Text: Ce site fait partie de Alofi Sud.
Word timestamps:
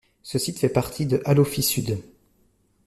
Ce 0.23 0.39
site 0.39 0.57
fait 0.57 0.67
partie 0.67 1.05
de 1.05 1.21
Alofi 1.25 1.61
Sud. 1.61 1.99